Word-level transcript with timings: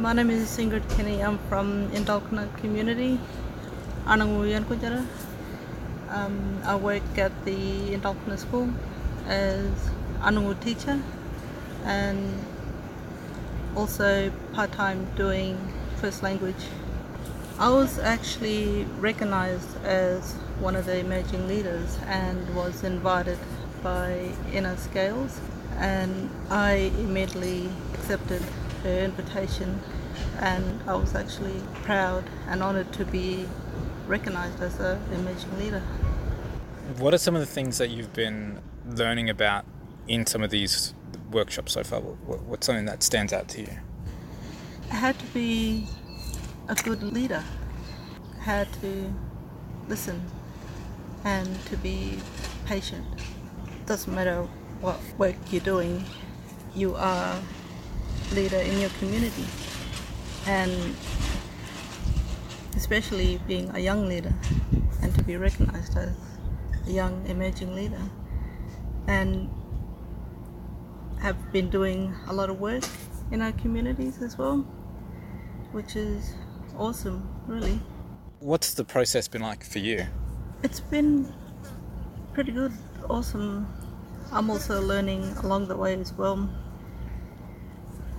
My 0.00 0.14
name 0.14 0.30
is 0.30 0.56
Ingrid 0.56 0.88
Kenny. 0.96 1.22
I'm 1.22 1.36
from 1.50 1.90
Indulkana 1.90 2.48
community. 2.56 3.20
Um, 6.08 6.62
I 6.64 6.74
work 6.76 7.02
at 7.18 7.44
the 7.44 7.90
Indulkana 7.94 8.38
school 8.38 8.70
as 9.26 9.68
Anangu 10.20 10.58
teacher 10.62 10.98
and 11.84 12.32
also 13.76 14.32
part-time 14.54 15.06
doing 15.16 15.58
first 15.96 16.22
language. 16.22 16.64
I 17.58 17.68
was 17.68 17.98
actually 17.98 18.86
recognized 19.00 19.76
as 19.84 20.32
one 20.60 20.76
of 20.76 20.86
the 20.86 20.96
emerging 20.96 21.46
leaders 21.46 21.98
and 22.06 22.54
was 22.54 22.84
invited 22.84 23.38
by 23.82 24.30
Inna 24.50 24.78
Scales 24.78 25.38
and 25.76 26.30
I 26.48 26.90
immediately 26.98 27.68
accepted 27.92 28.42
her 28.82 28.98
invitation 29.00 29.80
and 30.40 30.82
I 30.86 30.94
was 30.94 31.14
actually 31.14 31.60
proud 31.82 32.24
and 32.48 32.62
honoured 32.62 32.92
to 32.94 33.04
be 33.04 33.46
recognised 34.06 34.60
as 34.60 34.78
an 34.80 35.00
emerging 35.12 35.58
leader. 35.58 35.80
What 36.98 37.14
are 37.14 37.18
some 37.18 37.34
of 37.34 37.40
the 37.40 37.46
things 37.46 37.78
that 37.78 37.90
you've 37.90 38.12
been 38.12 38.60
learning 38.86 39.30
about 39.30 39.64
in 40.08 40.26
some 40.26 40.42
of 40.42 40.50
these 40.50 40.94
workshops 41.30 41.72
so 41.72 41.84
far? 41.84 42.00
What's 42.00 42.66
something 42.66 42.86
that 42.86 43.02
stands 43.02 43.32
out 43.32 43.48
to 43.50 43.62
you? 43.62 43.76
How 44.88 45.12
to 45.12 45.26
be 45.26 45.86
a 46.68 46.74
good 46.74 47.02
leader, 47.02 47.44
how 48.40 48.64
to 48.64 49.14
listen 49.88 50.22
and 51.24 51.48
to 51.66 51.76
be 51.76 52.18
patient. 52.66 53.06
Doesn't 53.86 54.12
matter 54.12 54.48
what 54.80 54.98
work 55.18 55.36
you're 55.50 55.60
doing, 55.60 56.04
you 56.74 56.94
are 56.96 57.40
leader 58.32 58.58
in 58.58 58.78
your 58.78 58.90
community. 58.98 59.44
And 60.46 60.96
especially 62.76 63.40
being 63.46 63.70
a 63.74 63.78
young 63.78 64.08
leader 64.08 64.32
and 65.02 65.14
to 65.14 65.22
be 65.24 65.36
recognized 65.36 65.96
as 65.96 66.16
a 66.86 66.90
young 66.90 67.26
emerging 67.26 67.74
leader. 67.74 68.02
And 69.06 69.50
have 71.20 71.52
been 71.52 71.68
doing 71.68 72.14
a 72.28 72.32
lot 72.32 72.48
of 72.48 72.60
work 72.60 72.84
in 73.30 73.42
our 73.42 73.52
communities 73.52 74.22
as 74.22 74.38
well 74.38 74.66
which 75.72 75.96
is 75.96 76.34
awesome 76.78 77.28
really. 77.46 77.80
What's 78.40 78.74
the 78.74 78.84
process 78.84 79.28
been 79.28 79.42
like 79.42 79.64
for 79.64 79.78
you? 79.78 80.06
It's 80.62 80.80
been 80.80 81.32
pretty 82.32 82.52
good 82.52 82.72
awesome. 83.08 83.66
I'm 84.32 84.50
also 84.50 84.80
learning 84.80 85.22
along 85.42 85.68
the 85.68 85.76
way 85.76 85.94
as 85.94 86.12
well 86.12 86.48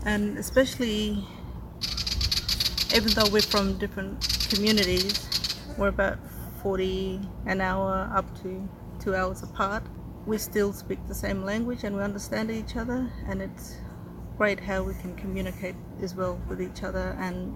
and 0.06 0.38
especially 0.38 1.26
even 2.96 3.12
though 3.14 3.30
we're 3.32 3.42
from 3.42 3.78
different 3.78 4.20
communities, 4.50 5.28
we're 5.78 5.88
about 5.88 6.18
40 6.62 7.22
an 7.46 7.62
hour 7.62 8.12
up 8.14 8.42
to 8.42 8.68
two 9.00 9.16
hours 9.16 9.44
apart. 9.44 9.84
We 10.26 10.38
still 10.38 10.74
speak 10.74 11.00
the 11.08 11.16
same 11.16 11.44
language 11.44 11.84
and 11.84 11.96
we 11.96 12.04
understand 12.04 12.52
each 12.52 12.76
other, 12.76 13.10
and 13.28 13.42
it's 13.42 13.78
great 14.38 14.60
how 14.60 14.84
we 14.84 14.94
can 14.96 15.16
communicate 15.16 15.76
as 16.02 16.16
well 16.16 16.40
with 16.50 16.62
each 16.62 16.84
other 16.84 17.16
and 17.20 17.56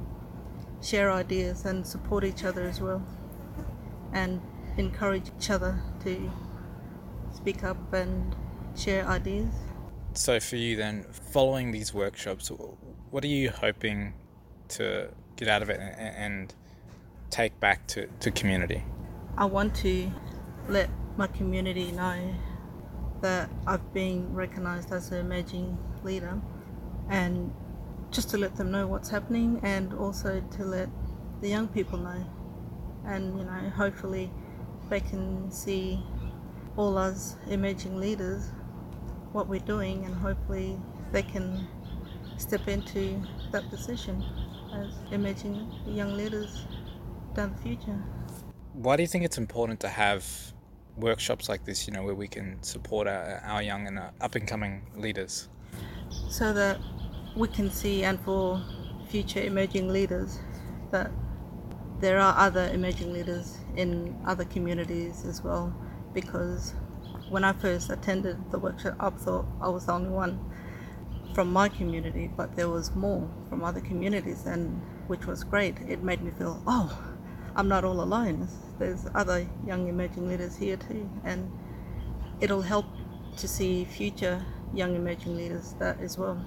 share 0.82 1.12
ideas 1.12 1.66
and 1.66 1.86
support 1.86 2.23
each 2.23 2.44
other 2.44 2.64
as 2.64 2.80
well, 2.80 3.06
and 4.14 4.42
encourage 4.78 5.30
each 5.38 5.50
other 5.50 5.80
to 6.04 6.32
speak 7.34 7.64
up 7.64 7.94
and 7.94 8.36
share 8.76 9.06
ideas. 9.08 9.54
So, 10.17 10.39
for 10.39 10.55
you 10.55 10.77
then, 10.77 11.03
following 11.03 11.71
these 11.71 11.94
workshops, 11.94 12.49
what 13.11 13.25
are 13.25 13.27
you 13.27 13.49
hoping 13.49 14.13
to 14.69 15.09
get 15.35 15.49
out 15.49 15.61
of 15.61 15.69
it 15.69 15.77
and 15.77 16.55
take 17.30 17.59
back 17.59 17.85
to, 17.88 18.08
to 18.21 18.31
community? 18.31 18.81
I 19.38 19.43
want 19.43 19.75
to 19.75 20.09
let 20.69 20.89
my 21.17 21.27
community 21.27 21.91
know 21.91 22.33
that 23.20 23.49
I've 23.67 23.93
been 23.93 24.33
recognised 24.33 24.93
as 24.93 25.11
an 25.11 25.17
emerging 25.17 25.77
leader 26.02 26.39
and 27.09 27.54
just 28.09 28.30
to 28.30 28.37
let 28.37 28.55
them 28.55 28.71
know 28.71 28.87
what's 28.87 29.09
happening 29.09 29.59
and 29.64 29.93
also 29.93 30.42
to 30.55 30.64
let 30.64 30.87
the 31.42 31.49
young 31.49 31.67
people 31.67 31.99
know. 31.99 32.25
And, 33.05 33.37
you 33.37 33.43
know, 33.43 33.70
hopefully 33.75 34.31
they 34.89 35.02
can 35.02 35.52
see 35.52 36.02
all 36.77 36.98
us 36.98 37.36
emerging 37.49 37.98
leaders 37.98 38.49
what 39.36 39.50
we're 39.50 39.68
doing 39.76 40.06
and 40.06 40.16
hopefully 40.16 40.80
they 41.12 41.22
can 41.22 41.68
step 42.38 42.70
into 42.70 43.22
that 43.52 43.70
position 43.70 44.23
as 44.73 44.88
emerging 45.12 45.70
young 45.86 46.14
leaders 46.16 46.66
down 47.34 47.54
the 47.54 47.62
future. 47.62 48.02
Why 48.72 48.96
do 48.96 49.04
you 49.04 49.08
think 49.08 49.26
it's 49.26 49.38
important 49.38 49.82
to 49.82 49.90
have 49.90 50.26
workshops 50.96 51.50
like 51.50 51.66
this, 51.66 51.86
you 51.86 51.92
know, 51.94 52.04
where 52.04 52.16
we 52.16 52.30
can 52.30 52.64
support 52.64 53.08
our, 53.08 53.42
our 53.46 53.62
young 53.62 53.88
and 53.88 54.00
uh, 54.00 54.12
up 54.22 54.36
and 54.36 54.48
coming 54.48 54.88
leaders? 54.96 55.50
So 56.30 56.54
that 56.54 56.80
we 57.36 57.50
can 57.50 57.70
see 57.70 58.06
and 58.06 58.17
for 58.22 58.64
future 59.10 59.42
emerging 59.42 59.90
leaders 59.90 60.40
that 60.92 61.12
there 62.00 62.20
are 62.20 62.38
other 62.38 62.70
emerging 62.73 63.12
leaders 63.12 63.58
in 63.76 64.16
other 64.26 64.46
communities 64.46 65.26
as 65.26 65.44
well 65.44 65.76
because 66.14 66.73
when 67.30 67.43
I 67.43 67.53
first 67.53 67.89
attended 67.89 68.52
the 68.52 68.59
workshop, 68.59 68.95
I 68.99 69.09
thought 69.09 69.45
I 69.61 69.69
was 69.69 69.87
the 69.87 69.93
only 69.93 70.09
one 70.09 70.39
from 71.33 71.52
my 71.52 71.67
community, 71.67 72.30
but 72.36 72.55
there 72.55 72.69
was 72.69 72.95
more 72.95 73.27
from 73.49 73.63
other 73.63 73.81
communities, 73.81 74.45
and 74.45 74.81
which 75.08 75.25
was 75.25 75.43
great. 75.43 75.77
It 75.87 76.03
made 76.03 76.21
me 76.21 76.31
feel, 76.37 76.61
oh, 76.65 76.97
I'm 77.55 77.67
not 77.67 77.83
all 77.83 78.02
alone. 78.02 78.47
There's 78.80 79.08
other 79.15 79.47
young 79.65 79.87
emerging 79.87 80.27
leaders 80.27 80.55
here 80.55 80.77
too, 80.77 81.09
and 81.23 81.52
it'll 82.39 82.61
help 82.61 82.86
to 83.37 83.47
see 83.47 83.86
future 83.86 84.45
young 84.73 84.95
emerging 84.95 85.36
leaders 85.36 85.75
that 85.80 85.99
as 85.99 86.17
well, 86.17 86.43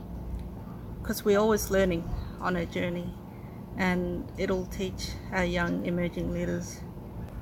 because 1.01 1.25
we're 1.25 1.39
always 1.39 1.71
learning 1.71 2.09
on 2.41 2.57
our 2.57 2.67
journey, 2.67 3.13
and 3.77 4.31
it'll 4.39 4.67
teach 4.67 5.11
our 5.33 5.45
young 5.45 5.85
emerging 5.87 6.33
leaders 6.33 6.81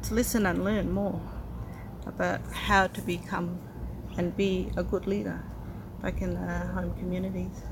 to 0.02 0.14
listen 0.14 0.46
and 0.46 0.64
learn 0.64 0.90
more 0.90 1.20
about 2.06 2.40
how 2.52 2.86
to 2.86 3.00
become 3.02 3.58
and 4.16 4.36
be 4.36 4.70
a 4.76 4.82
good 4.82 5.06
leader 5.06 5.42
back 6.02 6.22
in 6.22 6.34
the 6.34 6.58
home 6.74 6.94
communities. 6.98 7.62